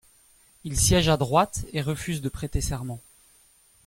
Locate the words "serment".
2.59-2.99